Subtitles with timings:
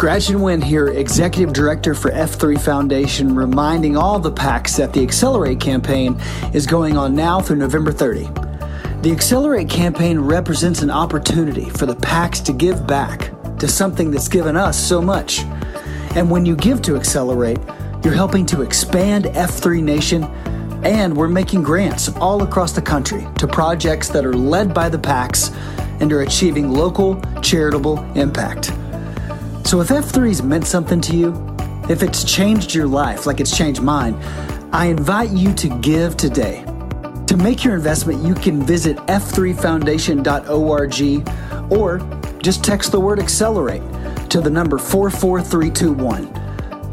[0.00, 5.02] Scratch and Win here, Executive Director for F3 Foundation, reminding all the PAX that the
[5.02, 6.18] Accelerate campaign
[6.54, 8.24] is going on now through November 30.
[9.02, 14.26] The Accelerate campaign represents an opportunity for the PAX to give back to something that's
[14.26, 15.40] given us so much.
[16.16, 17.58] And when you give to Accelerate,
[18.02, 20.24] you're helping to expand F3 Nation,
[20.82, 24.98] and we're making grants all across the country to projects that are led by the
[24.98, 25.50] PAX
[26.00, 28.72] and are achieving local charitable impact.
[29.64, 31.56] So if F3's meant something to you,
[31.88, 34.14] if it's changed your life like it's changed mine,
[34.72, 36.64] I invite you to give today.
[37.26, 41.98] To make your investment, you can visit f3foundation.org or
[42.42, 43.82] just text the word accelerate
[44.30, 46.26] to the number 44321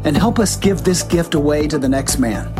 [0.04, 2.52] and help us give this gift away to the next man.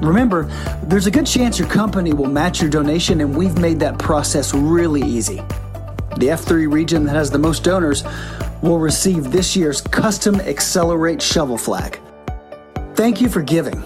[0.00, 0.44] Remember,
[0.84, 4.52] there's a good chance your company will match your donation, and we've made that process
[4.52, 5.36] really easy.
[6.18, 8.02] The F3 region that has the most donors
[8.62, 12.00] will receive this year's custom Accelerate shovel flag.
[12.94, 13.82] Thank you for giving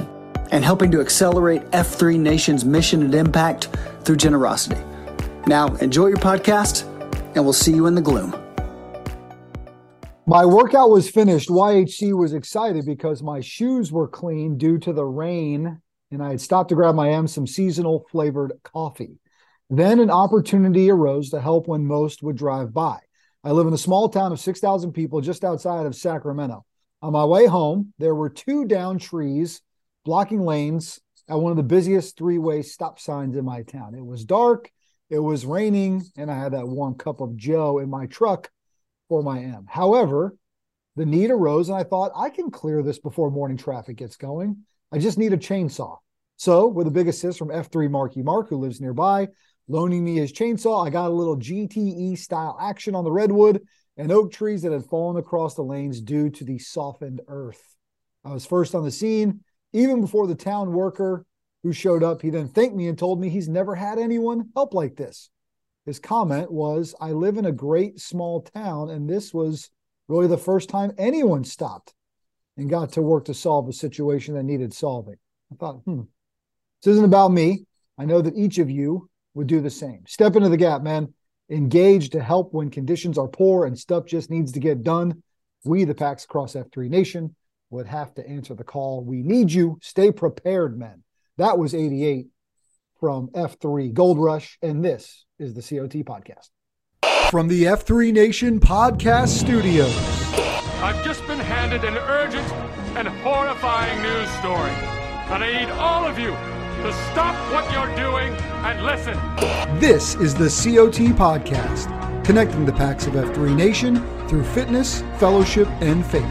[0.52, 3.68] and helping to accelerate F3 Nation's mission and impact
[4.02, 4.80] through generosity.
[5.46, 6.84] Now, enjoy your podcast,
[7.34, 8.34] and we'll see you in the gloom.
[10.26, 11.48] My workout was finished.
[11.48, 16.40] YHC was excited because my shoes were clean due to the rain, and I had
[16.40, 19.18] stopped to grab my M some seasonal flavored coffee.
[19.70, 22.98] Then an opportunity arose to help when most would drive by.
[23.46, 26.66] I live in a small town of 6,000 people just outside of Sacramento.
[27.00, 29.62] On my way home, there were two down trees
[30.04, 33.94] blocking lanes at one of the busiest three way stop signs in my town.
[33.94, 34.68] It was dark,
[35.10, 38.50] it was raining, and I had that warm cup of Joe in my truck
[39.08, 39.66] for my M.
[39.68, 40.36] However,
[40.96, 44.64] the need arose, and I thought I can clear this before morning traffic gets going.
[44.90, 45.98] I just need a chainsaw.
[46.36, 49.28] So, with a big assist from F3 Marky Mark, who lives nearby,
[49.68, 50.86] loaning me his chainsaw.
[50.86, 53.62] I got a little GTE style action on the redwood
[53.96, 57.76] and oak trees that had fallen across the lanes due to the softened earth.
[58.24, 59.40] I was first on the scene,
[59.72, 61.24] even before the town worker
[61.62, 62.22] who showed up.
[62.22, 65.30] He then thanked me and told me he's never had anyone help like this.
[65.84, 69.70] His comment was, I live in a great small town, and this was
[70.08, 71.94] really the first time anyone stopped
[72.56, 75.16] and got to work to solve a situation that needed solving.
[75.52, 76.02] I thought, hmm,
[76.82, 77.66] this isn't about me.
[77.98, 80.02] I know that each of you would do the same.
[80.06, 81.12] Step into the gap, man.
[81.50, 85.22] Engage to help when conditions are poor and stuff just needs to get done.
[85.64, 87.36] We, the PAX Across F3 Nation,
[87.70, 89.04] would have to answer the call.
[89.04, 89.78] We need you.
[89.82, 91.04] Stay prepared, men.
[91.36, 92.28] That was 88
[92.98, 96.48] from F3 Gold Rush, and this is the COT podcast.
[97.30, 99.94] From the F3 Nation podcast studios.
[100.80, 102.50] I've just been handed an urgent
[102.96, 104.70] and horrifying news story,
[105.30, 106.55] and I need all of you
[106.86, 108.32] to stop what you're doing
[108.64, 109.18] and listen.
[109.80, 113.96] This is the COT Podcast, connecting the packs of F3 Nation
[114.28, 116.22] through fitness, fellowship, and faith.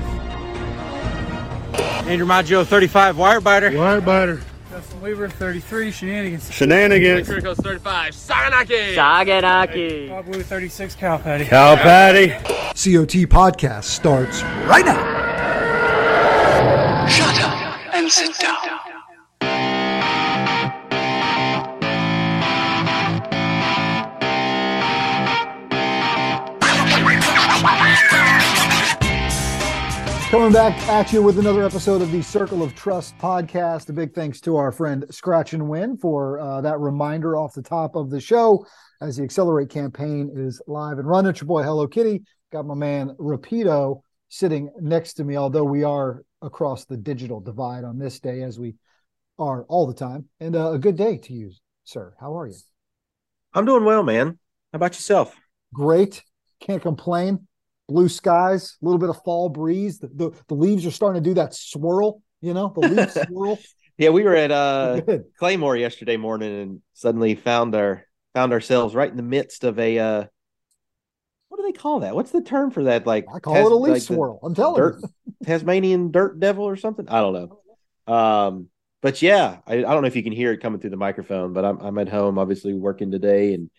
[2.08, 3.72] Andrew Maggio, 35, Wirebiter.
[3.72, 4.42] Wirebiter.
[4.70, 6.50] Justin Weaver, 33, Shenanigans.
[6.54, 7.28] Shenanigans.
[7.28, 8.96] Criticals 35, Saganaki.
[8.96, 10.10] Saganaki.
[10.10, 11.46] Bob Blue, 36, Cal Patty.
[11.46, 12.30] Cal Patty.
[12.30, 15.02] COT Podcast starts right now.
[17.08, 18.75] Shut up and sit down.
[30.46, 33.90] Coming back at you with another episode of the Circle of Trust podcast.
[33.90, 37.64] A big thanks to our friend Scratch and Win for uh, that reminder off the
[37.64, 38.64] top of the show
[39.02, 41.32] as the Accelerate campaign is live and running.
[41.32, 42.26] It's your boy Hello Kitty.
[42.52, 47.84] Got my man Rapido sitting next to me, although we are across the digital divide
[47.84, 48.76] on this day as we
[49.40, 50.26] are all the time.
[50.40, 51.54] And uh, a good day to you,
[51.86, 52.14] sir.
[52.20, 52.54] How are you?
[53.56, 54.38] I'm doing well, man.
[54.72, 55.36] How about yourself?
[55.74, 56.22] Great.
[56.60, 57.48] Can't complain
[57.88, 60.00] blue skies, a little bit of fall breeze.
[60.00, 63.60] The, the, the leaves are starting to do that swirl, you know, the leaves swirl.
[63.98, 65.02] Yeah, we were at uh
[65.40, 70.00] Claymore yesterday morning and suddenly found our found ourselves right in the midst of a
[70.00, 70.26] uh
[71.48, 72.16] what do they call that?
[72.16, 73.08] What's the term for that?
[73.08, 74.40] Like I call Tas- it a leaf like swirl.
[74.44, 75.10] I'm telling dirt, you.
[75.46, 77.08] Tasmanian dirt devil or something.
[77.08, 77.34] I don't
[78.08, 78.14] know.
[78.14, 78.68] Um,
[79.02, 81.54] but yeah, I, I don't know if you can hear it coming through the microphone,
[81.54, 83.70] but I'm I'm at home obviously working today and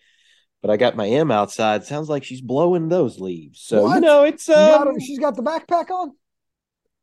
[0.61, 1.83] but I got my M outside.
[1.83, 3.61] Sounds like she's blowing those leaves.
[3.61, 3.95] So what?
[3.95, 6.13] you know, it's um, she's got the backpack on.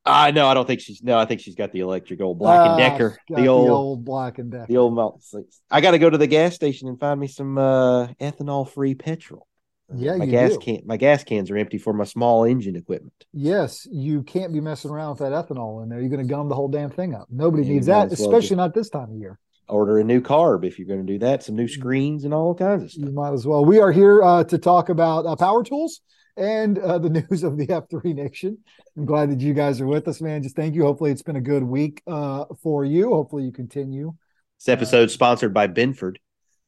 [0.07, 1.17] I uh, no, I don't think she's no.
[1.17, 4.05] I think she's got the electric old Black and ah, Decker, the old, the old
[4.05, 5.23] Black and Decker, the old melt.
[5.71, 8.95] I got to go to the gas station and find me some uh, ethanol free
[8.95, 9.47] petrol.
[9.95, 10.59] Yeah, my gas do.
[10.59, 13.15] can my gas cans are empty for my small engine equipment.
[13.33, 16.01] Yes, you can't be messing around with that ethanol in there.
[16.01, 17.29] You're going to gum the whole damn thing up.
[17.31, 20.79] Nobody yeah, needs that, especially not this time of year order a new carb if
[20.79, 21.43] you're going to do that.
[21.43, 23.05] Some new screens and all kinds of stuff.
[23.05, 23.65] You might as well.
[23.65, 26.01] We are here uh, to talk about uh, power tools
[26.37, 28.59] and uh, the news of the F3 Nation.
[28.97, 30.43] I'm glad that you guys are with us, man.
[30.43, 30.83] Just thank you.
[30.83, 33.11] Hopefully, it's been a good week uh, for you.
[33.11, 34.15] Hopefully, you continue.
[34.59, 36.17] This episode sponsored by Benford.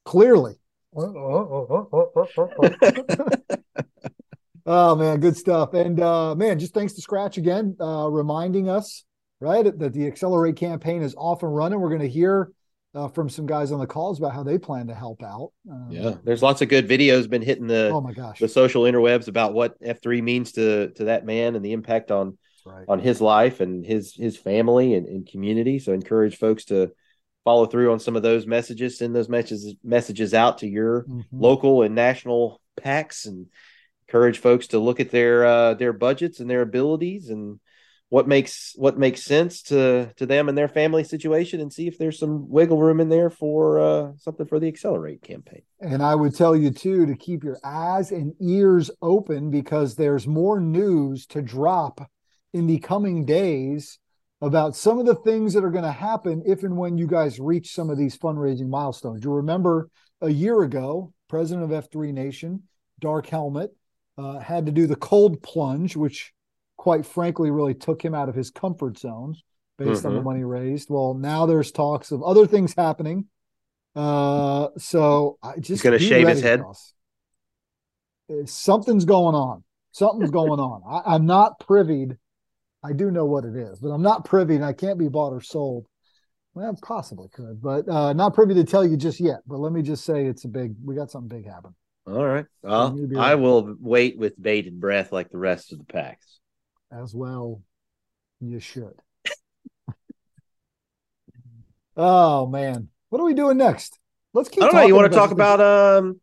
[0.05, 0.55] Clearly.
[4.67, 5.75] oh man, good stuff.
[5.75, 9.05] And uh, man, just thanks to Scratch again, uh, reminding us
[9.41, 11.81] right that the Accelerate campaign is off and running.
[11.81, 12.51] We're going to hear
[12.97, 15.53] uh, from some guys on the calls about how they plan to help out.
[15.71, 18.39] Um, Yeah, there's lots of good videos been hitting the Oh my gosh.
[18.39, 22.39] the social interwebs about what F3 means to to that man and the impact on
[22.65, 22.85] right.
[22.89, 25.79] on his life and his his family and, and community.
[25.79, 26.93] So encourage folks to
[27.45, 31.25] follow through on some of those messages, send those messages messages out to your Mhm.
[31.33, 33.47] local and national packs and
[34.09, 37.61] encourage folks to look at their uh, their budgets and their abilities and
[38.09, 41.99] what makes what makes sense to to them and their family situation and see if
[41.99, 45.63] there's some wiggle room in there for uh, something for the accelerate campaign.
[45.81, 50.27] And I would tell you too to keep your eyes and ears open because there's
[50.27, 52.01] more news to drop
[52.53, 53.99] in the coming days
[54.41, 57.41] about some of the things that are going to happen if and when you guys
[57.41, 59.25] reach some of these fundraising milestones.
[59.25, 62.63] You remember a year ago, president of F3 Nation,
[63.01, 63.71] Dark Helmet,
[64.19, 66.33] uh, had to do the cold plunge, which
[66.87, 69.35] quite frankly really took him out of his comfort zone
[69.77, 70.25] based on the Mhm.
[70.25, 70.89] money raised.
[70.89, 73.27] Well, now there's talks of other things happening.
[73.97, 76.63] Uh, so I just gonna shave his head?
[78.31, 79.65] Uh, Something's going on.
[79.91, 80.83] Something's going on.
[80.87, 82.11] I, I'm not privy.
[82.85, 85.33] I do know what it is, but I'm not privy, and I can't be bought
[85.33, 85.87] or sold.
[86.55, 89.41] Well, I possibly could, but uh, not privy to tell you just yet.
[89.45, 90.77] But let me just say, it's a big.
[90.85, 91.75] We got something big happening.
[92.07, 92.47] All right.
[92.63, 95.85] Well, need to be I will wait with bated breath like the rest of the
[95.85, 96.39] packs.
[96.93, 97.63] As well
[98.41, 98.95] you should
[101.97, 103.99] oh man what are we doing next
[104.35, 104.87] let's keep I don't know.
[104.87, 105.35] You want to talk this.
[105.35, 106.21] about um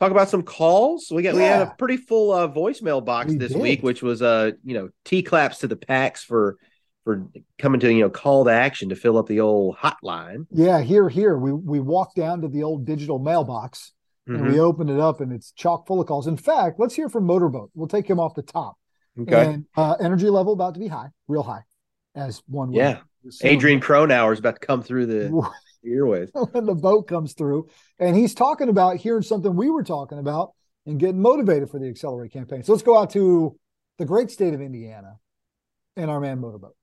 [0.00, 1.08] talk about some calls?
[1.10, 3.62] We got we had a pretty full uh, voicemail box We this did.
[3.62, 6.58] week, which was uh you know T claps to the packs for
[7.04, 7.26] for
[7.58, 10.46] coming to you know call to action to fill up the old hotline.
[10.50, 13.92] yeah here here we we walked down to the old digital mailbox
[14.26, 14.52] and Mhm.
[14.52, 17.24] we opened it up and it's chock full of calls in fact let's hear from
[17.24, 18.76] motorboat we'll take him off the top
[19.20, 19.44] Okay.
[19.46, 21.62] and uh energy level about to be high real high
[22.16, 22.98] as one would Yeah.
[23.26, 23.48] assume.
[23.50, 25.50] Adrian Cronauer is about to come through the
[25.86, 26.30] airways.
[26.52, 27.68] when the boat comes through
[27.98, 30.52] and he's talking about hearing something we were talking about
[30.86, 33.56] and getting motivated for the accelerate campaign so let's go out to
[33.98, 35.16] the great state of indiana
[35.96, 36.74] and our man motorboat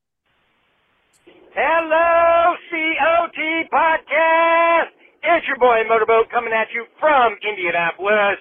[1.54, 3.40] Hello, COT
[3.74, 4.88] Podcast.
[5.22, 8.40] It's your boy Motorboat coming at you from Indianapolis.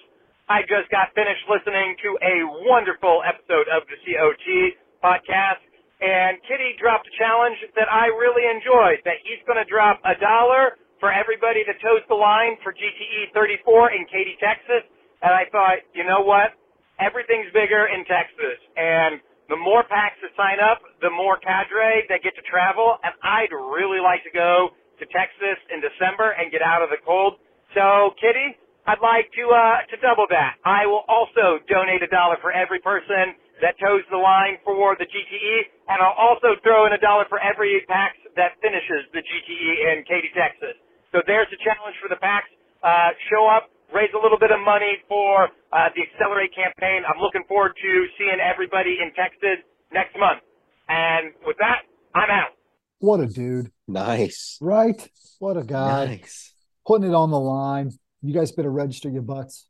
[0.51, 5.63] I just got finished listening to a wonderful episode of the COT Podcast,
[6.03, 8.99] and Kitty dropped a challenge that I really enjoyed.
[9.07, 13.31] That he's going to drop a dollar for everybody that toes the line for GTE
[13.31, 14.83] 34 in Katy, Texas.
[15.23, 16.59] And I thought, you know what?
[16.99, 22.27] Everything's bigger in Texas, and the more packs that sign up, the more cadre that
[22.27, 26.59] get to travel, and I'd really like to go to Texas in December and get
[26.59, 27.39] out of the cold.
[27.71, 28.59] So, Kitty,
[28.91, 30.59] I'd like to uh, to double that.
[30.67, 35.07] I will also donate a dollar for every person that toes the line for the
[35.07, 35.57] GTE,
[35.95, 40.03] and I'll also throw in a dollar for every pack that finishes the GTE in
[40.11, 40.75] Katy, Texas.
[41.15, 42.51] So there's the challenge for the packs.
[42.83, 47.07] Uh, show up, raise a little bit of money for uh, the Accelerate campaign.
[47.07, 49.63] I'm looking forward to seeing everybody in Texas
[49.93, 50.41] next month.
[50.89, 51.87] And with that,
[52.17, 52.59] I'm out.
[52.99, 54.59] what a dude Nice.
[54.61, 54.99] right
[55.39, 56.55] what a guy Nice.
[56.87, 59.67] putting it on the line you guys better register your butts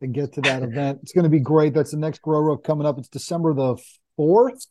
[0.00, 1.00] and get to that event.
[1.02, 1.72] It's going to be great.
[1.74, 2.98] That's the next grow up coming up.
[2.98, 3.76] It's december the
[4.18, 4.66] 4th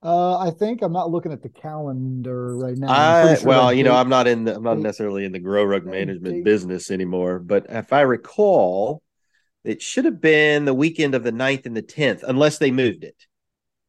[0.00, 0.82] uh i think.
[0.82, 2.86] I'm not looking at the calendar right now.
[2.88, 5.84] I sure well, you know, I'm not in the I'm not necessarily in the GrowRuck
[5.84, 9.02] management date- business anymore, but if I recall,
[9.64, 13.02] it should have been the weekend of the 9th and the 10th, unless they moved
[13.02, 13.16] it.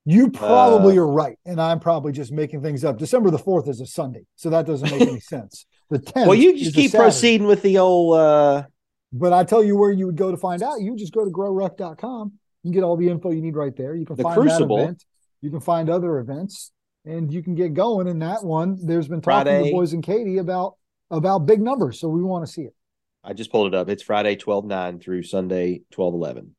[0.06, 2.98] You probably Uh, are right, and I'm probably just making things up.
[2.98, 5.68] December the fourth is a Sunday, so that doesn't make any sense.
[5.90, 6.28] The tenth.
[6.28, 8.64] Well, you just keep proceeding with the old uh
[9.12, 10.82] But I tell you where you would go to find out.
[10.82, 12.34] You just go to growruck.com.
[12.64, 13.96] You can get all the info you need right there.
[13.96, 14.78] You can The find Crucible.
[14.78, 15.06] that event.
[15.42, 16.72] You can find other events,
[17.06, 18.08] and you can get going.
[18.08, 19.64] In that one, there's been talking to Friday.
[19.70, 20.76] the boys and Katy about
[21.10, 22.76] about big numbers, so we want to see it.
[23.24, 23.90] I just pulled it up.
[23.90, 26.56] It's Friday 12 9 through Sunday 12 11.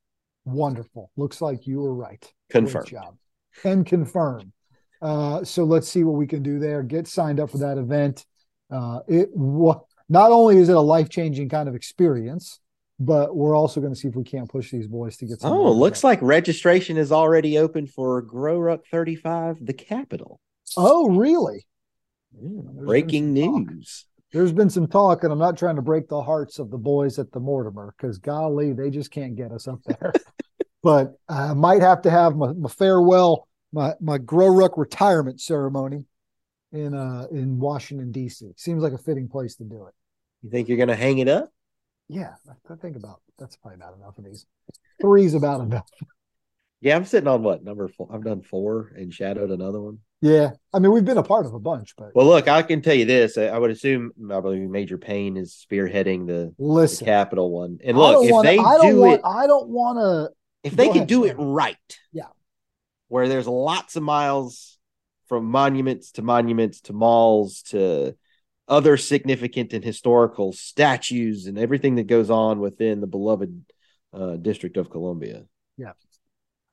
[0.47, 1.11] Wonderful.
[1.17, 2.21] Looks like you were right.
[2.21, 2.87] Great Confirmed.
[2.89, 3.17] job.
[3.65, 4.53] And confirm.
[5.03, 6.83] Uh, so let's see what we can do there.
[6.83, 8.25] Get signed up for that event.
[8.71, 12.61] Uh, it not only is it a life changing kind of experience,
[12.99, 15.53] but we're also going to see if we can't push these boys to get some.
[15.53, 20.39] Oh, looks like registration is already open for Grow Ruck 35, the capital.
[20.77, 21.67] Oh, really?
[22.39, 23.75] Yeah, breaking some talk.
[23.75, 24.05] news.
[24.33, 27.19] There's been some talk, and I'm not trying to break the hearts of the boys
[27.19, 30.13] at the Mortimer because golly, they just can't get us up there.
[30.83, 36.07] but I might have to have my, my farewell, my my Grow Ruck retirement ceremony
[36.73, 38.53] in uh in Washington D.C.
[38.57, 39.95] Seems like a fitting place to do it.
[40.43, 41.53] You think you're going to hang it up?
[42.09, 42.33] Yeah,
[42.69, 44.47] I think about that's probably not enough of these.
[45.01, 45.89] Three's about enough.
[46.81, 48.09] Yeah, I'm sitting on what number four?
[48.13, 49.99] I've done four and shadowed another one.
[50.23, 52.81] Yeah, I mean we've been a part of a bunch, but Well, look, I can
[52.83, 53.37] tell you this.
[53.39, 57.79] I I would assume I believe Major Payne is spearheading the, the listen, Capitol one.
[57.85, 60.31] And look, if wanna- they I don't want, it, I don't want to.
[60.63, 61.77] if they can ahead, do it right,
[62.13, 62.25] Yeah.
[63.09, 64.79] where there's lots of miles
[65.31, 68.17] from monuments to monuments to malls to
[68.67, 73.65] other significant and historical statues and everything that goes on within the beloved
[74.13, 75.45] uh, District of Columbia.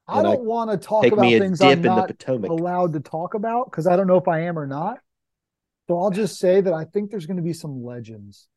[0.08, 2.50] I And I don't want to talk about things I'm in the not Potomac.
[2.50, 4.98] allowed to talk about because I don't know if I am or not.
[5.88, 8.48] So I'll just say that I think there's going to be some legends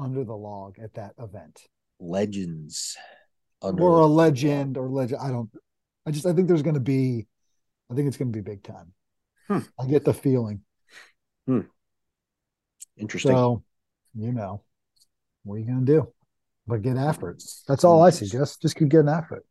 [0.00, 1.60] under the log at that event,
[2.00, 2.96] Legends.
[3.62, 5.20] Under or a legend, or legend.
[5.22, 5.48] I don't.
[6.06, 7.28] I just I think there's going to be.
[7.88, 8.92] I think it's going to be big time.
[9.48, 9.58] Hmm.
[9.78, 10.62] I get the feeling.
[12.96, 13.32] Interesting.
[13.32, 13.62] So,
[14.14, 14.62] you know,
[15.44, 16.12] what are you going to do?
[16.66, 17.42] But get after it.
[17.66, 18.62] That's all I suggest.
[18.62, 19.42] Just keep getting after it.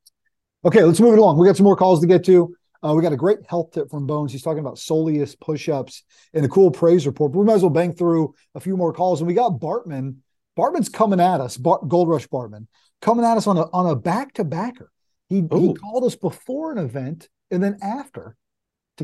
[0.63, 1.37] Okay, let's move it along.
[1.37, 2.55] We got some more calls to get to.
[2.83, 4.31] Uh, we got a great health tip from Bones.
[4.31, 7.31] He's talking about soleus push-ups and a cool praise report.
[7.31, 9.19] But we might as well bang through a few more calls.
[9.21, 10.17] And we got Bartman.
[10.57, 11.57] Bartman's coming at us.
[11.57, 12.67] Gold Rush Bartman
[13.01, 14.91] coming at us on a on a back-to-backer.
[15.27, 18.35] He he called us before an event and then after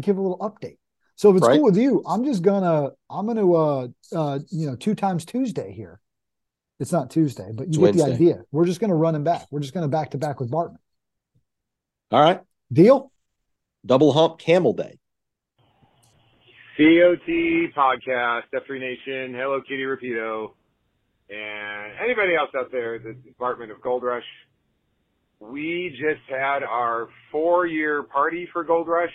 [0.02, 0.78] to give a little update.
[1.16, 1.56] So if it's Right.
[1.56, 5.72] cool with you, I'm just gonna I'm gonna uh uh you know two times Tuesday
[5.74, 6.00] here.
[6.80, 8.44] It's not Tuesday, but you It's get the idea.
[8.52, 9.48] We're just gonna run him back.
[9.52, 10.78] We're just gonna back to back with Bartman.
[12.12, 12.42] All right.
[12.72, 13.12] Deal?
[13.86, 15.00] Double hump camel day.
[16.78, 17.28] COT
[17.76, 20.52] podcast, F3 Nation, Hello Kitty Rapido,
[21.30, 24.24] and anybody else out there, the Department of Gold Rush.
[25.40, 29.14] We just had our four year party for Gold Rush.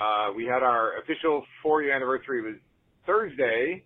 [0.00, 2.56] Uh, we had our official four year anniversary was
[3.06, 3.84] Thursday.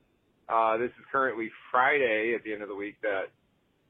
[0.48, 3.32] Uh, this is currently Friday at the end of the week that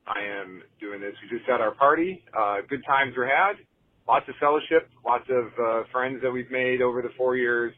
[0.07, 1.13] I am doing this.
[1.23, 2.25] We just had our party.
[2.37, 3.57] Uh, good times were had.
[4.09, 7.75] Lots of fellowship, lots of uh, friends that we've made over the four years.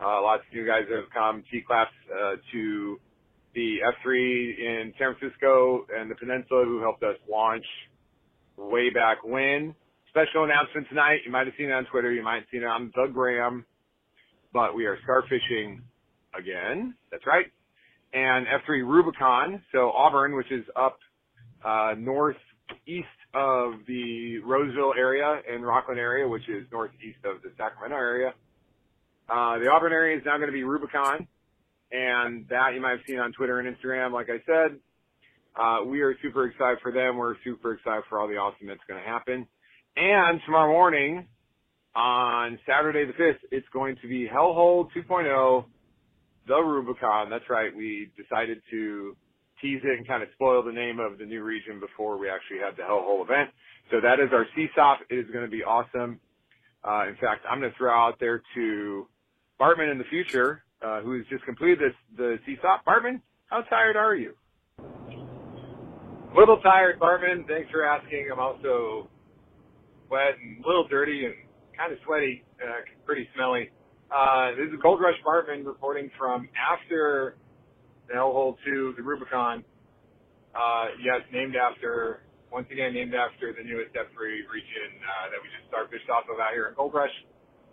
[0.00, 3.00] Uh, lots of new guys that have come, T-Claps, uh, to
[3.54, 7.64] the F3 in San Francisco and the Peninsula who helped us launch
[8.56, 9.74] way back when.
[10.10, 11.20] Special announcement tonight.
[11.24, 12.12] You might have seen it on Twitter.
[12.12, 13.64] You might have seen it on the Gram.
[14.52, 15.80] But we are starfishing
[16.38, 16.94] again.
[17.10, 17.46] That's right.
[18.12, 19.62] And F3 Rubicon.
[19.72, 20.98] So Auburn, which is up,
[21.64, 22.38] uh, northeast
[23.34, 28.32] of the Roseville area and Rocklin area, which is northeast of the Sacramento area.
[29.28, 31.26] Uh, the Auburn area is now going to be Rubicon,
[31.92, 34.12] and that you might have seen on Twitter and Instagram.
[34.12, 34.78] Like I said,
[35.54, 37.16] uh, we are super excited for them.
[37.16, 39.46] We're super excited for all the awesome that's going to happen.
[39.96, 41.26] And tomorrow morning,
[41.98, 45.64] on Saturday the 5th, it's going to be Hellhole 2.0,
[46.46, 47.28] the Rubicon.
[47.28, 47.74] That's right.
[47.74, 49.16] We decided to
[49.60, 52.58] tease it and kind of spoil the name of the new region before we actually
[52.64, 53.50] had the Hellhole event.
[53.90, 54.98] So that is our CSOP.
[55.10, 56.20] It is going to be awesome.
[56.84, 59.08] Uh, in fact, I'm going to throw out there to
[59.60, 62.84] Bartman in the future, uh, who has just completed this, the CSOP.
[62.86, 64.34] Bartman, how tired are you?
[64.78, 67.48] A Little tired, Bartman.
[67.48, 68.28] Thanks for asking.
[68.32, 69.08] I'm also
[70.08, 71.34] wet and a little dirty and
[71.78, 73.70] kind of sweaty, uh, pretty smelly.
[74.10, 77.36] Uh, this is Gold Rush Bartman reporting from after
[78.08, 79.62] the Hellhole 2, the Rubicon.
[80.58, 84.18] Uh, yes, named after, once again, named after the newest F3
[84.50, 87.14] region, uh, that we just starfished off of out here in Gold Rush.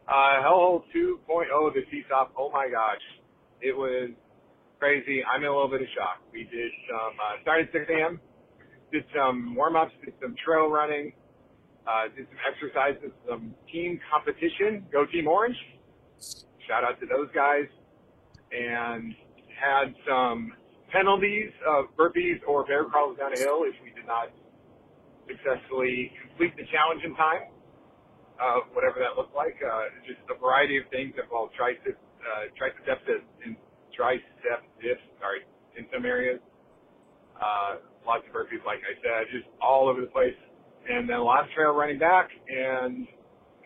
[0.07, 3.01] Uh, Hellhole 2.0, the CSOP, oh my gosh.
[3.61, 4.11] It was
[4.77, 5.23] crazy.
[5.25, 6.21] I'm in a little bit of shock.
[6.31, 8.19] We did some, uh, started 6 a.m.,
[8.91, 11.13] did some warm-ups, did some trail running,
[11.87, 15.57] uh, did some exercises, some team competition, Go Team Orange.
[16.67, 17.69] Shout out to those guys.
[18.51, 19.13] And
[19.55, 20.53] had some
[20.91, 24.29] penalties of burpees or bear crawls down a hill if we did not
[25.27, 27.49] successfully complete the challenge in time,
[28.39, 29.57] uh, whatever that looked like.
[29.59, 33.03] Uh, just a variety of things that involve tricep, uh, triceps
[33.43, 33.57] and
[33.91, 35.41] tricep dips, sorry,
[35.77, 36.39] in some areas.
[37.35, 40.37] Uh, lots of burpees, like I said, just all over the place.
[40.87, 43.07] And then of trail running back and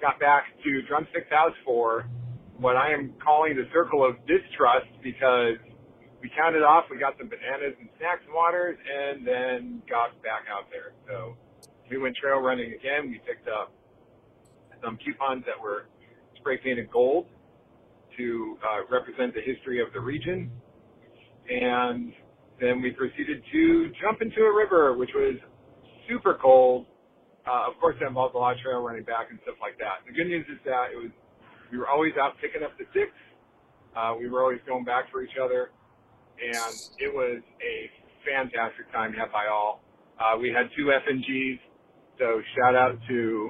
[0.02, 2.06] got back to Drumstick's house for
[2.58, 5.60] what I am calling the circle of distrust because
[6.22, 10.44] we counted off, we got some bananas and snacks and waters, and then got back
[10.52, 10.92] out there.
[11.08, 11.36] So
[11.90, 13.10] we went trail running again.
[13.10, 13.72] We picked up
[14.84, 15.88] some coupons that were
[16.38, 17.28] spray painted gold
[18.18, 20.52] to uh, represent the history of the region.
[21.50, 22.12] And
[22.60, 25.36] then we proceeded to jump into a river, which was
[26.10, 26.86] super cold.
[27.50, 30.06] Uh, of course, that involves a lot of trail running back and stuff like that.
[30.06, 31.10] The good news is that it was
[31.72, 33.18] we were always out picking up the sticks.
[33.98, 35.74] Uh, we were always going back for each other,
[36.38, 37.76] and it was a
[38.22, 39.82] fantastic time had by all.
[40.22, 41.58] Uh, we had two FNGs,
[42.22, 43.50] so shout out to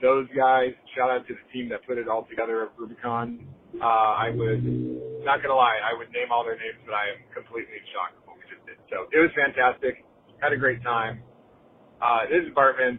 [0.00, 0.74] those guys.
[0.96, 3.46] Shout out to the team that put it all together at Rubicon.
[3.78, 4.64] Uh, I would,
[5.22, 8.18] not gonna lie, I would name all their names, but I am completely in shock
[8.18, 8.82] of what we just did.
[8.90, 10.02] So it was fantastic.
[10.42, 11.22] Had a great time.
[12.02, 12.98] Uh, this is Bartman.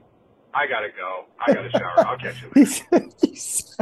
[0.53, 1.25] I gotta go.
[1.45, 2.07] I gotta shower.
[2.07, 3.09] I'll catch you later.
[3.21, 3.77] he's,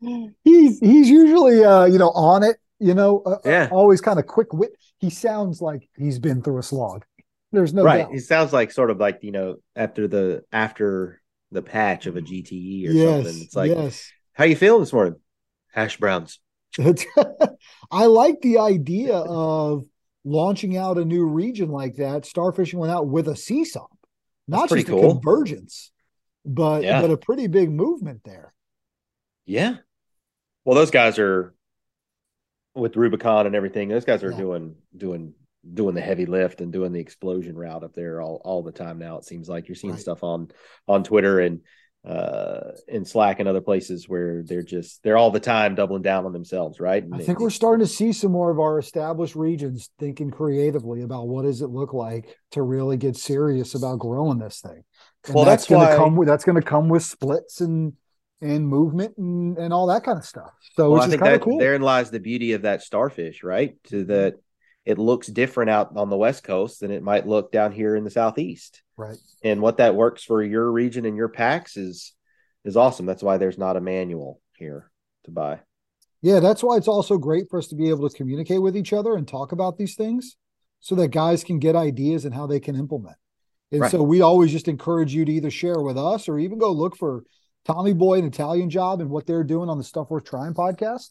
[0.44, 3.68] he's he's usually uh you know on it you know uh, Yeah.
[3.70, 7.04] always kind of quick wit he sounds like he's been through a slog
[7.52, 8.04] there's no right.
[8.04, 8.14] doubt.
[8.14, 12.22] It sounds like sort of like you know after the after the patch of a
[12.22, 13.42] GTE or yes something.
[13.42, 15.16] It's like, yes how you feeling this morning?
[15.72, 16.38] Hash browns.
[17.90, 19.84] i like the idea of
[20.24, 23.88] launching out a new region like that starfishing went out with a CSOP.
[24.46, 25.14] not just a cool.
[25.14, 25.90] convergence
[26.44, 27.00] but Yeah.
[27.00, 28.54] but a pretty big movement there
[29.46, 29.76] Yeah.
[30.64, 31.54] Well, those guys are
[32.74, 33.88] with Rubicon and everything.
[33.88, 34.38] Those guys are Yeah.
[34.38, 35.34] doing doing
[35.74, 38.98] doing the heavy lift and doing the explosion route up there all, all the time
[38.98, 39.18] now.
[39.18, 40.00] It seems like you're seeing Right.
[40.00, 40.48] stuff on
[40.86, 41.60] on Twitter and
[42.02, 46.24] uh in Slack and other places where they're just they're all the time doubling down
[46.24, 47.02] on themselves, right?
[47.02, 51.02] And I think we're starting to see some more of our established regions thinking creatively
[51.02, 54.82] about what does it look like to really get serious about growing this thing.
[55.26, 57.94] And Well, that's going to come with that's going to come with splits and
[58.40, 60.52] and movement and, and all that kind of stuff.
[60.74, 61.58] So well, which I is think that cool.
[61.58, 63.76] therein lies the beauty of that starfish, right?
[63.88, 64.36] To that
[64.84, 68.04] it looks different out on the west coast than it might look down here in
[68.04, 68.82] the southeast.
[68.96, 69.16] Right.
[69.42, 72.14] and what that works for your region and your packs is
[72.64, 73.06] is awesome.
[73.06, 74.90] That's why there's not a manual here
[75.24, 75.60] to buy.
[76.22, 78.92] Yeah, that's why it's also great for us to be able to communicate with each
[78.92, 80.36] other and talk about these things
[80.80, 83.16] so that guys can get ideas and how they can implement.
[83.72, 83.90] And Right.
[83.90, 86.96] so we always just encourage you to either share with us or even go look
[86.96, 87.24] for
[87.64, 91.10] Tommy Boy and Italian Job and what they're doing on the Stuff Worth Trying podcast,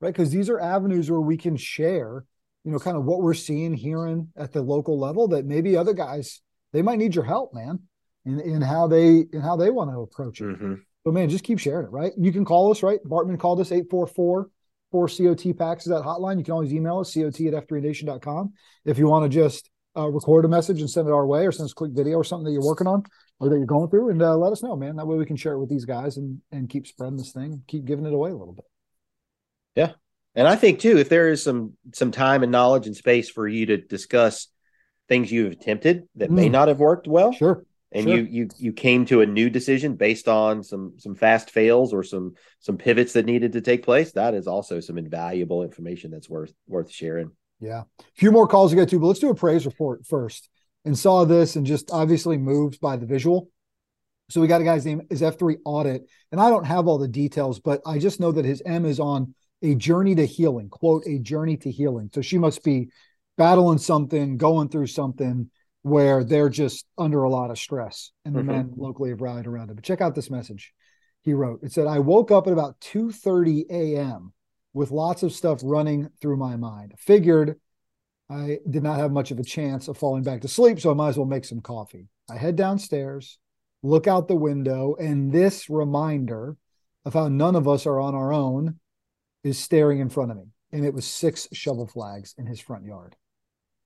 [0.00, 0.12] right?
[0.12, 2.24] Because these are avenues where we can share,
[2.64, 5.92] you know, kind of what we're seeing, hearing at the local level that maybe other
[5.92, 6.40] guys
[6.72, 7.80] they might need your help, man,
[8.24, 10.44] in, in how they in how they want to approach it.
[10.44, 10.74] Mm-hmm.
[11.04, 12.12] But man, just keep sharing it, right?
[12.16, 13.00] You can call us, right?
[13.04, 14.50] Bartman called us 844
[14.90, 16.38] 4 COT packs is that hotline.
[16.38, 18.52] You can always email us, COT at f3nation.com.
[18.84, 21.52] If you want to just uh, record a message and send it our way or
[21.52, 23.02] send us a quick video or something that you're working on
[23.38, 24.96] or that you're going through and uh, let us know, man.
[24.96, 27.62] That way we can share it with these guys and, and keep spreading this thing,
[27.66, 28.64] keep giving it away a little bit.
[29.74, 29.92] Yeah.
[30.34, 33.48] And I think too, if there is some some time and knowledge and space for
[33.48, 34.46] you to discuss
[35.08, 36.52] things you've attempted that may Mm.
[36.52, 37.64] not have worked well, Sure.
[37.90, 38.16] and sure.
[38.16, 42.04] you you you came to a new decision based on some some fast fails or
[42.04, 46.30] some some pivots that needed to take place, that is also some invaluable information that's
[46.30, 47.32] worth worth sharing.
[47.60, 47.82] Yeah.
[47.98, 50.48] A few more calls to get to, but let's do a praise report first.
[50.86, 53.50] And saw this and just obviously moved by the visual.
[54.30, 56.08] So we got a guy's name is F3 Audit.
[56.32, 58.98] And I don't have all the details, but I just know that his M is
[58.98, 62.10] on a journey to healing, quote, a journey to healing.
[62.14, 62.88] So she must be
[63.36, 65.50] battling something, going through something
[65.82, 68.12] where they're just under a lot of stress.
[68.24, 68.46] And the Mhm.
[68.46, 69.74] men locally have rallied around it.
[69.74, 70.72] But check out this message
[71.22, 71.62] he wrote.
[71.62, 74.32] It said, I woke up at about 2:30 a.m.
[74.72, 76.94] with lots of stuff running through my mind.
[76.98, 77.58] Figured
[78.28, 80.94] I did not have much of a chance of falling back to sleep, so I
[80.94, 82.06] might as well make some coffee.
[82.30, 83.38] I head downstairs,
[83.82, 86.56] look out the window, and this reminder
[87.04, 88.78] of how none of us are on our own
[89.42, 90.44] is staring in front of me.
[90.70, 93.16] And it was six shovel flags in his front yard.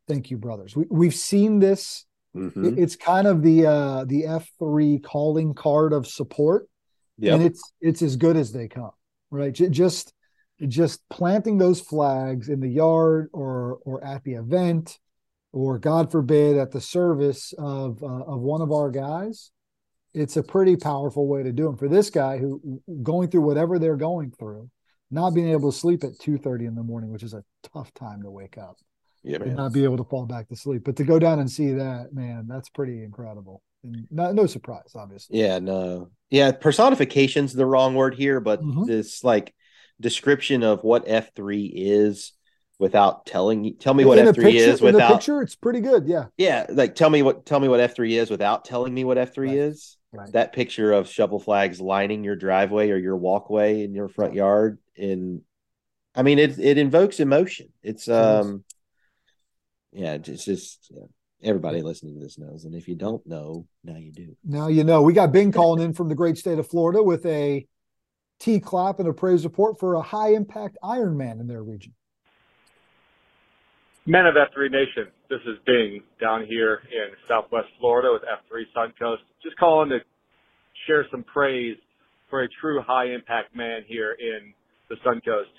[0.07, 0.77] Thank you, brothers.
[0.77, 2.05] We, we've seen this.
[2.37, 2.77] Mhm.
[2.77, 6.69] It's kind of the uh, the F3 calling card of support
[7.19, 7.35] Yep.
[7.35, 8.91] and it's it's as good as they come
[9.31, 10.13] right J- just
[10.69, 14.99] just planting those flags in the yard or or at the event
[15.53, 19.51] or god forbid at the service of uh, of one of our guys
[20.13, 23.79] it's a pretty powerful way to do them for this guy who going through whatever
[23.79, 24.71] they're going through
[25.11, 28.23] not being able to sleep at 2:30 in the morning which is a tough time
[28.23, 28.77] to wake up
[29.25, 30.85] yeah, and not be able to fall back to sleep.
[30.85, 33.63] But to go down and see that man that's pretty incredible.
[33.83, 35.41] And no, no surprise obviously.
[35.41, 36.11] Yeah, no.
[36.31, 38.87] Yeah, personification's the wrong word here, but Mhm.
[38.87, 39.55] this like
[40.05, 42.33] description of what F3 is
[42.79, 45.55] without telling you tell me what in F3 picture, is in the without picture it's
[45.55, 48.93] pretty good yeah Yeah, like tell me what tell me what F3 is without telling
[48.93, 49.57] me what F3 Right.
[49.57, 49.97] is.
[50.13, 50.31] Right.
[50.33, 54.79] That picture of shovel flags lining your driveway or your walkway in your front yard
[54.95, 55.43] in
[56.15, 57.69] I mean it it invokes emotion.
[57.83, 58.63] It's um
[59.93, 61.07] yeah, it's just yeah,
[61.43, 64.37] everybody listening to this knows and if you don't know, now you do.
[64.45, 65.03] Now you know.
[65.03, 67.67] We got Bing calling in from the great state of Florida with a
[68.39, 71.95] T clap and a praise report for a high impact Ironman in their region.
[74.07, 79.23] Men of F3 Nation, this is Bing down here in Southwest Florida with F3 Suncoast.
[79.43, 79.99] Just calling to
[80.87, 81.79] share some praise
[82.29, 84.53] for a true high impact man here in
[84.91, 85.55] the Suncoast.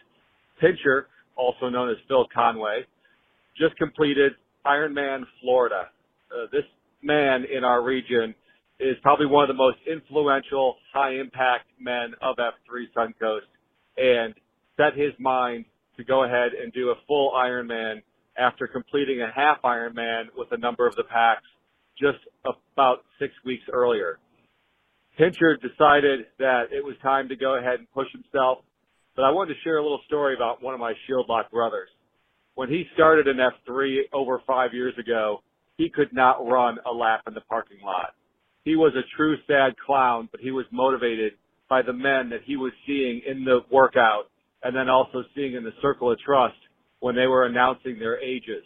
[0.62, 2.86] Pincher, also known as Phil Conway,
[3.58, 4.34] just completed
[4.66, 5.90] Ironman Florida.
[6.32, 6.64] Uh, this
[7.02, 8.36] man in our region
[8.80, 13.48] is probably one of the most influential, high impact men of F3 Suncoast
[13.98, 14.34] and
[14.78, 15.66] set his mind
[15.98, 18.02] to go ahead and do a full Ironman
[18.38, 21.48] after completing a half Ironman with a number of the packs
[21.98, 24.20] just about six weeks earlier.
[25.18, 28.60] Pincher decided that it was time to go ahead and push himself,
[29.16, 31.88] but I wanted to share a little story about one of my Shield Lock brothers.
[32.56, 35.42] When he started in F3 over five years ago,
[35.78, 38.14] he could not run a lap in the parking lot.
[38.66, 41.34] He was a true sad clown, but he was motivated
[41.70, 44.32] by the men that he was seeing in the workout
[44.64, 46.58] and then also seeing in the circle of trust
[47.00, 48.64] when they were announcing their ages.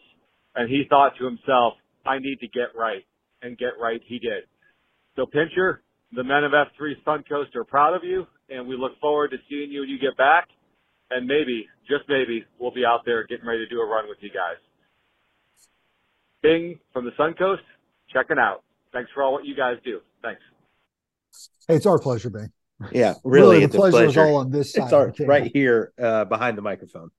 [0.55, 1.73] And he thought to himself,
[2.05, 3.05] I need to get right.
[3.41, 4.43] And get right he did.
[5.15, 5.81] So Pincher,
[6.13, 9.69] the men of F3 Suncoast are proud of you and we look forward to seeing
[9.69, 10.47] you when you get back.
[11.11, 14.19] And maybe, just maybe, we'll be out there getting ready to do a run with
[14.21, 14.57] you guys.
[16.41, 17.65] Bing from the Suncoast,
[18.13, 18.63] checking out.
[18.93, 19.99] Thanks for all what you guys do.
[20.21, 20.41] Thanks.
[21.67, 22.51] Hey, it's our pleasure, Bing.
[22.91, 25.93] Yeah, really, the it's a pleasure is all on this side It's our, right here
[26.01, 27.09] uh, behind the microphone.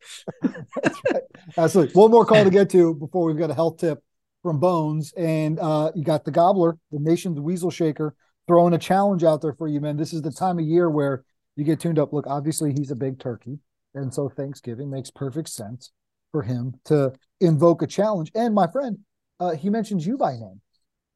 [1.57, 1.95] Absolutely.
[1.95, 4.03] One more call to get to before we've got a health tip
[4.43, 5.13] from Bones.
[5.17, 8.15] And uh, you got the Gobbler, the nation's weasel shaker,
[8.47, 9.97] throwing a challenge out there for you, man.
[9.97, 11.25] This is the time of year where
[11.57, 12.13] you get tuned up.
[12.13, 13.59] Look, obviously, he's a big turkey.
[13.95, 15.93] And so Thanksgiving makes perfect sense
[16.33, 18.31] for him to invoke a challenge.
[18.35, 18.99] And my friend,
[19.41, 20.61] uh, he mentions you by name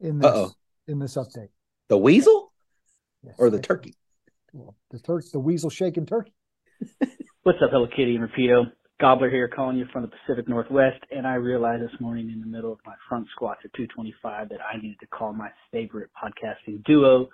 [0.01, 0.51] in this, Uh-oh.
[0.89, 1.49] in this update.
[1.89, 2.53] The weasel
[3.23, 3.35] Yes.
[3.39, 3.95] or the turkey?
[4.53, 6.33] Well, the turkey, the weasel shaking turkey.
[7.43, 8.71] What's up, Hello Kitty and Rapido?
[9.01, 12.47] Gobbler here calling you from the Pacific Northwest, and I realized this morning in the
[12.47, 16.85] middle of my front squats at 225 that I needed to call my favorite podcasting
[16.85, 17.29] duo.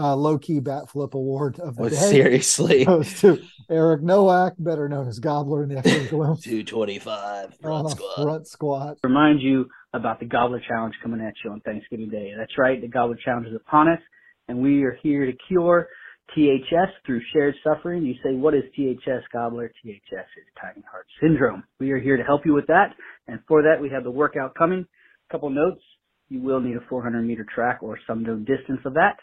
[0.00, 1.94] Uh, low key bat flip award of the Oh, day.
[1.96, 2.84] seriously.
[2.86, 6.08] goes to Eric Nowak, better known as Gobbler in the F3
[6.42, 8.96] 225 on a front squat.
[9.04, 12.32] Remind you about the Gobbler Challenge coming at you on Thanksgiving Day.
[12.36, 14.00] That's right, the Gobbler Challenge is upon us,
[14.48, 15.88] and we are here to cure
[16.34, 18.02] THS through shared suffering.
[18.04, 19.68] You say, what is THS, Gobbler?
[19.84, 21.62] THS is tiny heart syndrome.
[21.78, 22.94] We are here to help you with that,
[23.28, 24.86] and for that, we have the workout coming.
[25.28, 25.82] A couple notes.
[26.28, 29.16] You will need a 400 meter track or some known distance of that,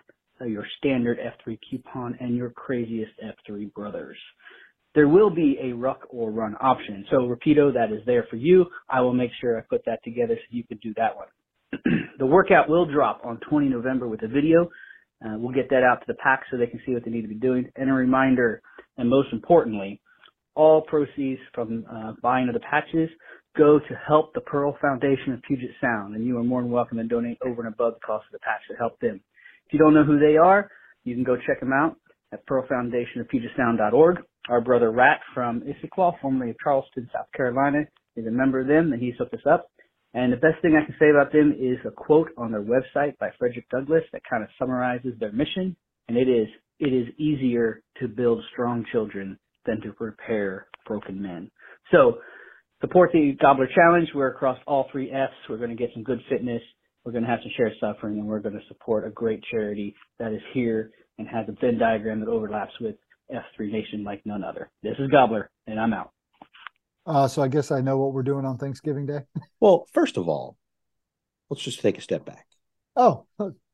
[0.45, 4.17] your standard F3 coupon, and your craziest F3 brothers.
[4.95, 7.06] There will be a ruck or run option.
[7.12, 8.65] So Rapido, that is there for you.
[8.89, 11.28] I will make sure I put that together so you can do that one.
[12.19, 14.69] the workout will drop on 20 November with a video.
[15.23, 17.23] Uh, we'll get that out to the pack so they can see what they need
[17.23, 17.69] to be doing.
[17.76, 18.62] And a reminder,
[18.97, 20.02] and most importantly,
[20.56, 23.10] all proceeds from uh, buying of the patches
[23.56, 26.97] go to help the Pearl Foundation of Puget Sound, and you are more than welcome
[26.97, 29.19] to donate over and above the cost of the patch to help them.
[29.67, 30.71] If you don't know who they are,
[31.03, 31.97] you can go check them out
[32.32, 34.17] at pearlfoundationofpugetsound.org.
[34.49, 37.80] Our brother Rat from Issaquah, formerly of Charleston, South Carolina,
[38.15, 39.69] is a member of them, and he's hooked us up.
[40.13, 43.17] And the best thing I can say about them is a quote on their website
[43.17, 45.75] by Frederick Douglass that kind of summarizes their mission,
[46.08, 46.47] and it is,
[46.80, 51.51] it is easier to build strong children than to repair broken men.
[51.91, 52.19] So,
[52.80, 54.08] support the Gobbler Challenge.
[54.15, 55.34] We're across all three F's.
[55.49, 56.62] We're going to get some good fitness.
[57.08, 59.96] We're going to have to share suffering, and we're going to support a great charity
[60.20, 62.98] that is here and has a Venn diagram that overlaps with
[63.32, 64.70] F3 Nation like none other.
[64.84, 66.12] This is Gobbler, and I'm out.
[67.06, 69.22] Uh, so I guess I know what we're doing on Thanksgiving Day.
[69.62, 70.58] Well, first of all,
[71.50, 72.46] let's just take a step back.
[72.98, 73.26] Oh,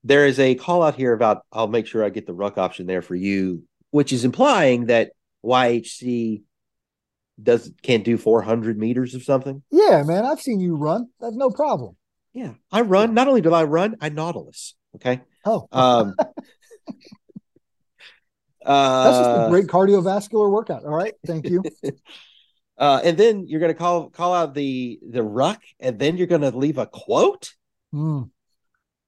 [0.03, 2.85] There is a call out here about I'll make sure I get the ruck option
[2.85, 6.43] there for you, which is implying that YHC
[7.41, 9.63] does can't do 400 meters of something.
[9.71, 10.23] yeah, man.
[10.23, 11.07] I've seen you run.
[11.19, 11.95] That's no problem.
[12.33, 13.13] Yeah, I run.
[13.13, 14.75] Not only do I run, I nautilus.
[14.95, 15.21] Okay.
[15.45, 15.67] Oh,
[18.65, 20.85] Um, that's just a uh, great cardiovascular workout.
[20.85, 21.13] All right.
[21.25, 21.63] Thank you.
[22.77, 26.27] uh, and then you're going to call call out the the ruck, and then you're
[26.27, 27.53] going to leave a quote.
[27.93, 28.29] Mm.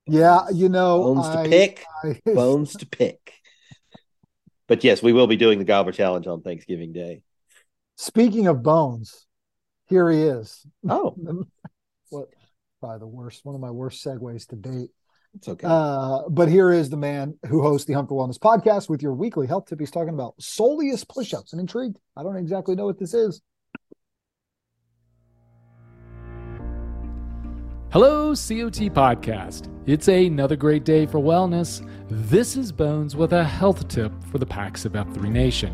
[0.07, 0.49] Yeah.
[0.53, 3.33] You know, Bones I- to pick, I- bones to pick.
[4.67, 7.21] But yes, we will be doing the Gobbler Challenge on Thanksgiving Day.
[7.97, 9.25] Speaking of bones,
[9.88, 10.65] here he is.
[10.89, 11.15] Oh,
[12.09, 12.27] what?
[12.79, 14.89] Probably the worst, one of my worst segues to date.
[15.35, 15.65] it's okay.
[15.69, 19.13] Uh, but here is the man who hosts the Hunt for Wellness podcast with your
[19.13, 19.79] weekly health tip.
[19.79, 21.53] He's talking about soleus push-ups.
[21.53, 21.97] I'm intrigued.
[22.15, 23.41] I don't exactly know what this is.
[27.91, 29.69] Hello, COT Podcast.
[29.85, 31.88] It's another great day for wellness.
[32.09, 35.73] This is Bones with a health tip for the Pax of F3 Nation.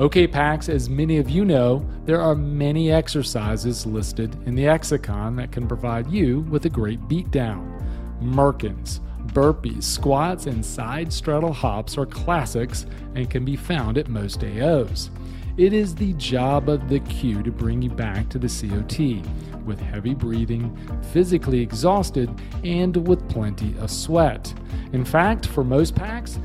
[0.00, 5.36] Okay, Pax, as many of you know, there are many exercises listed in the Exicon
[5.36, 7.78] that can provide you with a great beatdown.
[8.22, 9.00] Merkins,
[9.34, 15.10] Burpees, squats, and side straddle hops are classics and can be found at most AOs.
[15.58, 19.22] It is the job of the cue to bring you back to the COT
[19.66, 20.74] with heavy breathing,
[21.12, 22.30] physically exhausted,
[22.64, 24.54] and with plenty of sweat.
[24.94, 26.38] In fact, for most packs,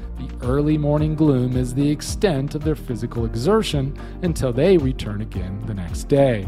[0.46, 5.74] early morning gloom is the extent of their physical exertion until they return again the
[5.74, 6.48] next day.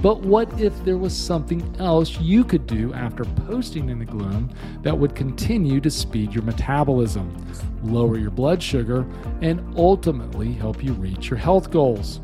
[0.00, 4.50] But what if there was something else you could do after posting in the gloom
[4.82, 7.34] that would continue to speed your metabolism,
[7.82, 9.06] lower your blood sugar,
[9.42, 12.20] and ultimately help you reach your health goals?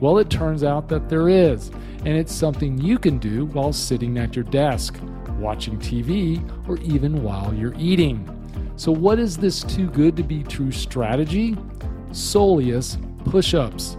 [0.00, 4.18] Well, it turns out that there is, and it's something you can do while sitting
[4.18, 4.98] at your desk,
[5.38, 8.28] watching TV, or even while you're eating.
[8.76, 11.56] So, what is this too good to be true strategy?
[12.10, 13.96] Soleus push ups.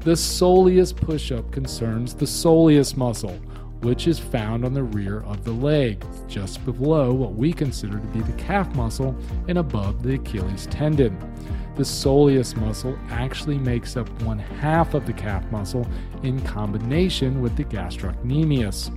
[0.00, 3.36] The soleus push up concerns the soleus muscle,
[3.82, 8.06] which is found on the rear of the leg, just below what we consider to
[8.06, 9.16] be the calf muscle
[9.48, 11.16] and above the Achilles tendon.
[11.74, 15.86] The soleus muscle actually makes up one half of the calf muscle
[16.22, 18.90] in combination with the gastrocnemius.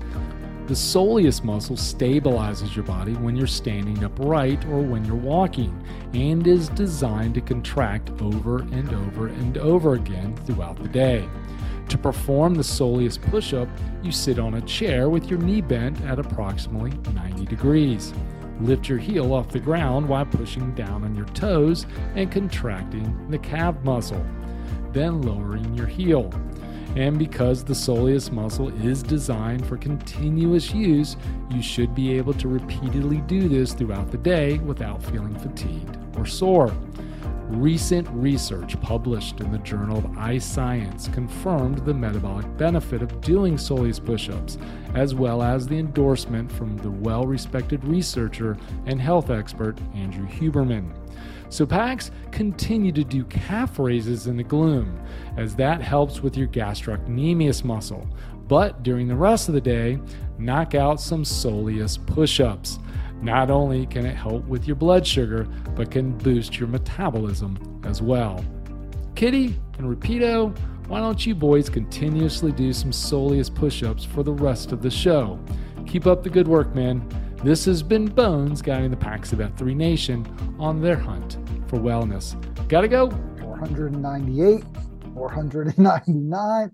[0.67, 5.80] The soleus muscle stabilizes your body when you're standing upright or when you're walking
[6.15, 11.30] and is designed to contract over and over and over again throughout the day.
[11.89, 13.69] To perform the soleus push up,
[14.01, 18.12] you sit on a chair with your knee bent at approximately 90 degrees.
[18.60, 23.38] Lift your heel off the ground while pushing down on your toes and contracting the
[23.38, 24.25] calf muscle,
[24.93, 26.32] then lowering your heel.
[26.95, 31.17] And because the soleus muscle is designed for continuous use,
[31.51, 36.25] you should be able to repeatedly do this throughout the day without feeling fatigued or
[36.25, 36.73] sore.
[37.49, 44.03] Recent research published in the Journal of iScience confirmed the metabolic benefit of doing soleus
[44.03, 44.58] push ups,
[44.95, 50.91] as well as the endorsement from the well respected researcher and health expert Andrew Huberman.
[51.49, 54.99] So, packs continue to do calf raises in the gloom,
[55.38, 58.08] as that helps with your gastrocnemius muscle.
[58.47, 59.99] But during the rest of the day,
[60.38, 62.79] knock out some soleus push ups.
[63.21, 68.01] Not only can it help with your blood sugar, but can boost your metabolism as
[68.01, 68.43] well.
[69.15, 70.55] Kitty and Rapido,
[70.88, 74.91] why don't you boys continuously do some soleus push ups for the rest of the
[74.91, 75.39] show?
[75.88, 77.08] Keep up the good work, man.
[77.45, 80.25] This has been Bones guiding the Packs of F3 Nation
[80.60, 82.34] on their hunt for wellness.
[82.67, 83.12] Gotta go.
[83.39, 84.63] 498,
[85.13, 86.71] 499.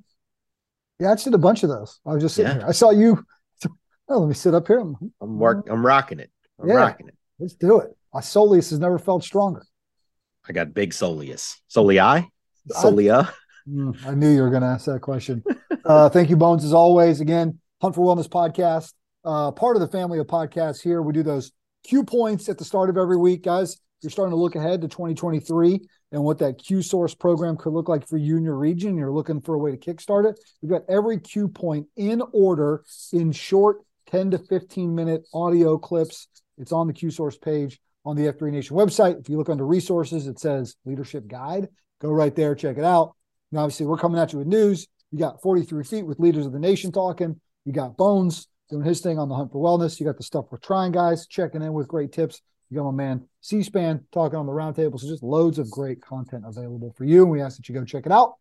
[0.98, 2.00] Yeah, I just did a bunch of those.
[2.06, 2.60] I was just sitting Yeah.
[2.60, 2.68] here.
[2.70, 3.26] I saw you.
[4.10, 4.80] Oh, let me sit up here.
[4.80, 5.68] I'm, I'm work.
[5.70, 6.30] I'm rocking it.
[6.62, 6.76] I'm Yeah.
[6.76, 7.16] rocking it.
[7.40, 7.92] Let's do it.
[8.14, 9.64] My soleus has never felt stronger.
[10.50, 11.56] I got big soleus.
[11.74, 12.28] Solei?
[12.72, 13.32] Solia?
[13.70, 15.44] Mm, I knew you were going to ask that question.
[15.86, 17.22] Uh, thank you, Bones, as always.
[17.22, 18.92] Again, Hunt for Wellness podcast,
[19.24, 21.02] uh, part of the family of podcasts here.
[21.02, 21.52] We do those
[21.84, 23.78] Q points at the start of every week, guys.
[24.02, 25.80] You're starting to look ahead to 2023
[26.12, 28.98] and what that Q source program could look like for you and your region.
[28.98, 30.40] You're looking for a way to kickstart it.
[30.62, 36.28] We've got every Q point in order in short 10 to 15 minute audio clips.
[36.58, 39.20] It's on the Q source page on the F3 Nation website.
[39.20, 41.70] If you look under resources, it says leadership guide.
[42.00, 43.16] Go right there, check it out.
[43.52, 44.88] And obviously, we're coming at you with news.
[45.12, 47.40] You got 43 feet with leaders of the nation talking.
[47.66, 50.00] You got Bones doing his thing on the hunt for wellness.
[50.00, 52.42] You got the stuff we're trying, guys, checking in with great tips.
[52.70, 55.00] You got my man C SPAN talking on the roundtable.
[55.00, 57.24] So just loads of great content available for you.
[57.24, 58.36] And we ask that you go check it out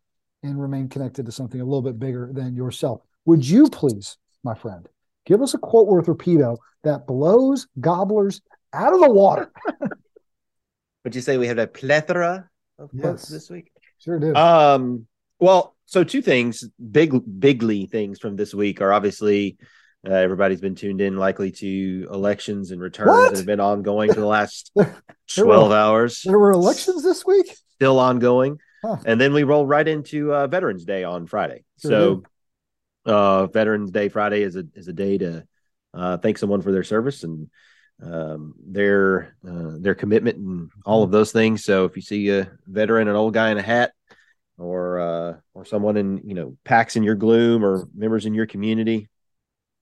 [0.44, 3.02] and remain connected to something a little bit bigger than yourself.
[3.26, 4.88] Would you please, my friend,
[5.26, 8.40] give us a quote worth repeato that blows gobblers
[8.72, 9.50] out of the water?
[11.04, 13.28] Would you say we have a plethora of quotes Yes.
[13.28, 13.72] this week?
[13.98, 14.34] Sure do.
[14.34, 15.06] Um,
[15.40, 19.56] well, so two things, big, bigly things from this week are obviously
[20.08, 23.30] uh, everybody's been tuned in likely to elections and returns What?
[23.30, 24.86] that have been ongoing for the last There
[25.46, 27.54] were- 12 hours, there were elections this week?
[27.74, 28.58] still ongoing.
[28.84, 28.96] Huh.
[29.06, 31.64] And then we roll right into uh, Veterans Day on Friday.
[31.82, 32.22] Sure so,
[33.06, 35.46] uh, Veterans Day Friday is a is a day to
[35.94, 37.48] uh, thank someone for their service and
[38.02, 41.62] um, their uh, their commitment and all of those things.
[41.64, 43.92] So, if you see a veteran, an old guy in a hat,
[44.58, 48.46] or uh, or someone in you know packs in your gloom or members in your
[48.46, 49.08] community,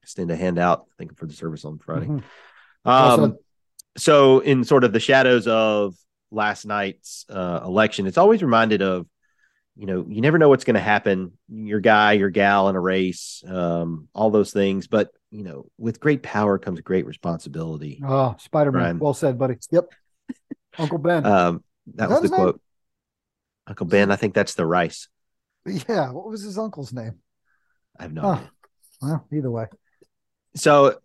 [0.08, 0.86] extend a hand out.
[0.96, 2.06] Thank them for the service on Friday.
[2.06, 2.22] Mhm.
[2.86, 3.32] Um, said.
[3.98, 5.94] so in sort of the shadows of
[6.30, 9.06] last night's uh, election, it's always reminded of,
[9.76, 11.32] you know, you never know what's going to happen.
[11.50, 14.86] Your guy, your gal in a race, um, all those things.
[14.86, 18.00] But you know, with great power comes great responsibility.
[18.02, 18.98] Oh, Spider Man.
[18.98, 19.56] Well said, buddy.
[19.70, 19.92] Yep.
[20.78, 21.26] Uncle Ben.
[21.26, 21.62] Um,
[21.96, 22.40] that Is was the his name?
[22.40, 22.60] quote.
[23.66, 25.08] Uncle Ben, I think that's the rice.
[25.66, 26.10] yeah.
[26.12, 27.18] What was his uncle's name?
[27.98, 28.28] I have no Huh.
[28.32, 28.50] idea.
[29.02, 29.66] Well, either way.
[30.58, 30.98] So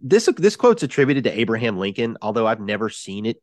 [0.00, 3.42] this this quote's attributed to Abraham Lincoln, although I've never seen it.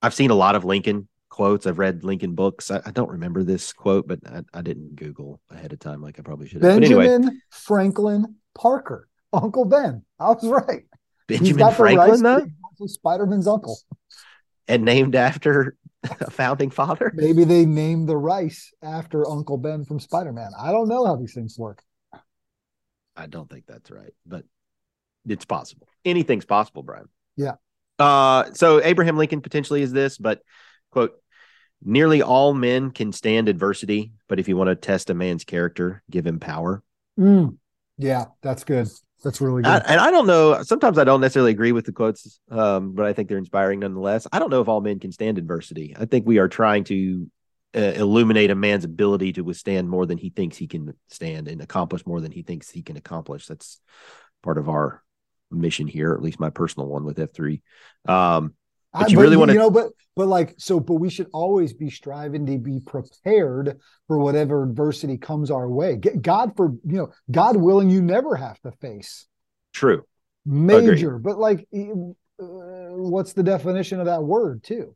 [0.00, 1.66] I've seen a lot of Lincoln quotes.
[1.66, 2.70] I've read Lincoln books.
[2.70, 6.18] I, I don't remember this quote, but I, I, didn't Google ahead of time like
[6.18, 6.80] I probably should have.
[6.80, 10.04] Benjamin anyway, Franklin Parker, Uncle Ben.
[10.18, 10.84] I was right.
[11.28, 12.46] Benjamin Franklin, though,
[12.86, 13.78] Spider-Man's uncle,
[14.66, 17.12] and named after a founding father.
[17.14, 20.50] Maybe they named the rice after Uncle Ben from Spider-Man.
[20.58, 21.82] I don't know how these things work.
[23.16, 24.44] I don't think that's right, but
[25.26, 25.88] it's possible.
[26.04, 27.08] Anything's possible, Brian.
[27.36, 27.54] Yeah.
[27.98, 30.40] Uh, so Abraham Lincoln potentially is this, but
[30.90, 31.12] quote,
[31.84, 36.02] nearly all men can stand adversity, but if you want to test a man's character,
[36.10, 36.82] give him power.
[37.18, 37.58] Mm.
[37.98, 38.88] Yeah, that's good.
[39.22, 39.68] That's really good.
[39.68, 40.62] I, and I don't know.
[40.62, 44.26] Sometimes I don't necessarily agree with the quotes, um, but I think they're inspiring nonetheless.
[44.32, 45.94] I don't know if all men can stand adversity.
[45.96, 47.30] I think we are trying to
[47.74, 51.60] uh, illuminate a man's ability to withstand more than he thinks he can stand and
[51.62, 53.46] accomplish more than he thinks he can accomplish.
[53.46, 53.80] That's
[54.42, 55.02] part of our
[55.50, 57.60] mission here, at least my personal one with F3.
[58.06, 58.54] Um,
[58.92, 61.72] but you really want to, you know, but but like so, but we should always
[61.72, 65.96] be striving to be prepared for whatever adversity comes our way.
[65.96, 69.26] God for you know, God willing, you never have to face.
[69.72, 70.04] True.
[70.44, 71.22] Major, Agreed.
[71.22, 74.94] but like, uh, what's the definition of that word too?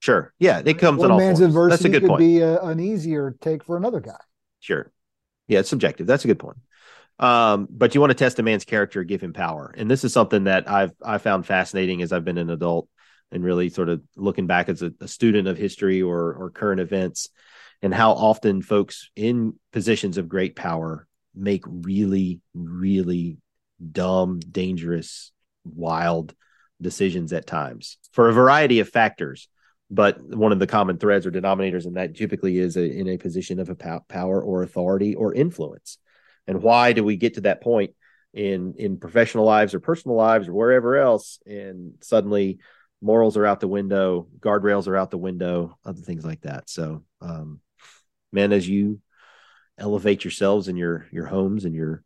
[0.00, 0.32] Sure.
[0.38, 1.54] Yeah, it comes in all man's forms.
[1.54, 2.20] adversity That's a good could point.
[2.20, 4.20] be a, an easier take for another guy.
[4.60, 4.90] Sure.
[5.48, 6.06] Yeah, it's subjective.
[6.06, 6.58] That's a good point.
[7.18, 10.12] Um, but you want to test a man's character, give him power, and this is
[10.12, 12.88] something that I've I found fascinating as I've been an adult
[13.32, 16.80] and really sort of looking back as a, a student of history or or current
[16.80, 17.30] events,
[17.82, 23.38] and how often folks in positions of great power make really really
[23.90, 25.32] dumb, dangerous,
[25.64, 26.36] wild
[26.80, 29.48] decisions at times for a variety of factors.
[29.90, 33.16] But one of the common threads or denominators in that typically is a, in a
[33.16, 35.98] position of a power or authority or influence.
[36.46, 37.94] And why do we get to that point
[38.34, 42.58] in in professional lives or personal lives or wherever else and suddenly
[43.00, 46.68] morals are out the window guardrails are out the window other things like that.
[46.68, 47.60] So um
[48.30, 49.00] man as you
[49.78, 52.04] elevate yourselves in your your homes and your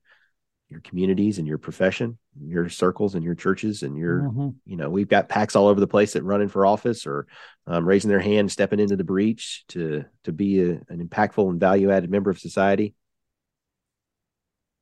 [0.72, 4.48] your communities and your profession your circles and your churches and your mm-hmm.
[4.64, 7.26] you know we've got PAX all over the place that running for office or
[7.66, 11.61] um, raising their hand stepping into the breach to to be a, an impactful and
[11.61, 12.94] value added member of society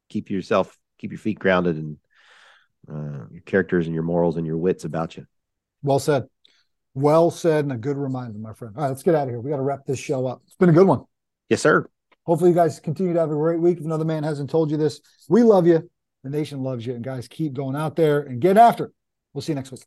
[0.09, 1.96] keep yourself keep your feet grounded and
[2.88, 5.26] uh, your characters and your morals and your wits about you.
[5.83, 6.24] Well said.
[6.94, 8.74] Well said, and a good reminder, my friend.
[8.76, 9.40] All right, let's get out of here.
[9.40, 10.42] We got to wrap this show up.
[10.46, 11.05] It's been a good one.
[11.48, 11.88] Yes, sir.
[12.25, 13.79] Hopefully, you guys continue to have a great week.
[13.79, 15.89] If another man hasn't told you this, we love you.
[16.23, 16.95] The nation loves you.
[16.95, 18.93] And guys, keep going out there and get after it.
[19.33, 19.83] We'll see you next week.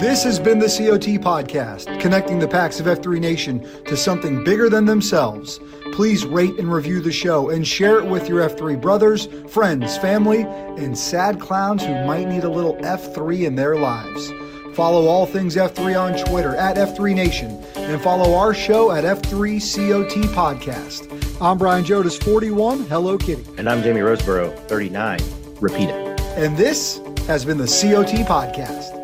[0.00, 4.68] This has been the COT Podcast, connecting the PAX of F3 Nation to something bigger
[4.68, 5.60] than themselves.
[5.92, 10.42] Please rate and review the show and share it with your F3 brothers, friends, family,
[10.42, 14.32] and sad clowns who might need a little F3 in their lives.
[14.74, 20.22] Follow all things F3 on Twitter at F3 Nation and follow our show at F3COT
[20.34, 21.08] Podcast.
[21.42, 22.84] I'm Brian Jodas, 41.
[22.84, 23.44] Hello, Kitty.
[23.58, 25.18] And I'm Jamie Roseborough, 39.
[25.60, 26.20] Repeat it.
[26.38, 29.01] And this has been the COT Podcast.